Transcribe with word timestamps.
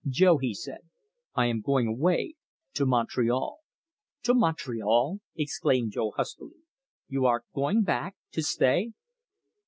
"Jo," 0.09 0.39
he 0.39 0.55
said, 0.55 0.79
"I 1.35 1.45
am 1.45 1.61
going 1.61 1.85
away 1.87 2.33
to 2.73 2.87
Montreal." 2.87 3.59
"To 4.23 4.33
Montreal!" 4.33 5.19
exclaimed 5.37 5.91
Jo 5.91 6.09
huskily. 6.17 6.63
"You 7.07 7.27
are 7.27 7.43
going 7.53 7.83
back 7.83 8.15
to 8.31 8.41
stay?" 8.41 8.93